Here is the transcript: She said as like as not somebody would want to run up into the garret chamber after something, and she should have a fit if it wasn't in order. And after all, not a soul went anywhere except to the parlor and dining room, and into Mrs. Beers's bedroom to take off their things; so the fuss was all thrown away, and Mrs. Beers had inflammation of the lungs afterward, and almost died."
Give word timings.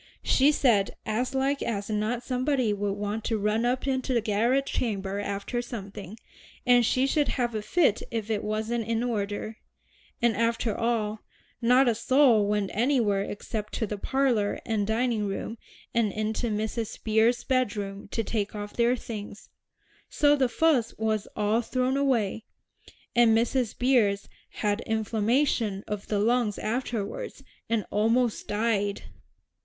She 0.23 0.51
said 0.51 0.95
as 1.05 1.35
like 1.35 1.61
as 1.61 1.87
not 1.91 2.23
somebody 2.23 2.73
would 2.73 2.93
want 2.93 3.23
to 3.25 3.37
run 3.37 3.65
up 3.67 3.85
into 3.85 4.15
the 4.15 4.19
garret 4.21 4.65
chamber 4.65 5.19
after 5.19 5.61
something, 5.61 6.17
and 6.65 6.83
she 6.83 7.05
should 7.05 7.27
have 7.27 7.53
a 7.53 7.61
fit 7.61 8.01
if 8.09 8.31
it 8.31 8.43
wasn't 8.43 8.87
in 8.87 9.03
order. 9.03 9.57
And 10.19 10.35
after 10.35 10.75
all, 10.75 11.19
not 11.61 11.87
a 11.87 11.93
soul 11.93 12.47
went 12.47 12.71
anywhere 12.73 13.21
except 13.21 13.73
to 13.73 13.85
the 13.85 13.99
parlor 13.99 14.59
and 14.65 14.87
dining 14.87 15.27
room, 15.27 15.59
and 15.93 16.11
into 16.11 16.47
Mrs. 16.49 16.97
Beers's 17.03 17.43
bedroom 17.43 18.07
to 18.07 18.23
take 18.23 18.55
off 18.55 18.73
their 18.73 18.95
things; 18.95 19.49
so 20.09 20.35
the 20.35 20.49
fuss 20.49 20.95
was 20.97 21.27
all 21.35 21.61
thrown 21.61 21.95
away, 21.95 22.45
and 23.15 23.37
Mrs. 23.37 23.77
Beers 23.77 24.27
had 24.49 24.81
inflammation 24.87 25.83
of 25.87 26.07
the 26.07 26.17
lungs 26.17 26.57
afterward, 26.57 27.33
and 27.69 27.85
almost 27.91 28.47
died." 28.47 29.03